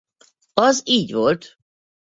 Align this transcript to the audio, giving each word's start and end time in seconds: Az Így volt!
Az 0.53 0.81
Így 0.85 1.13
volt! 1.13 1.57